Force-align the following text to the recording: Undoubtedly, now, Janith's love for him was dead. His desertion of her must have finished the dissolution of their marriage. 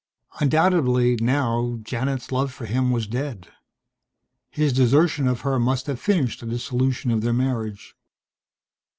Undoubtedly, 0.39 1.15
now, 1.17 1.77
Janith's 1.83 2.31
love 2.31 2.51
for 2.51 2.65
him 2.65 2.89
was 2.89 3.05
dead. 3.05 3.49
His 4.49 4.73
desertion 4.73 5.27
of 5.27 5.41
her 5.41 5.59
must 5.59 5.85
have 5.85 5.99
finished 5.99 6.39
the 6.39 6.47
dissolution 6.47 7.11
of 7.11 7.21
their 7.21 7.33
marriage. 7.33 7.95